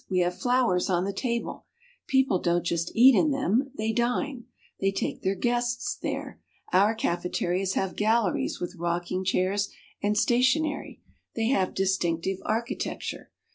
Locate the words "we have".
0.09-0.35